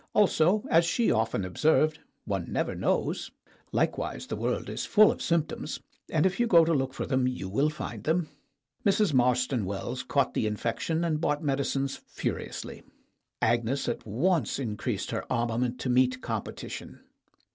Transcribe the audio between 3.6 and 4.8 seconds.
Likewise, the world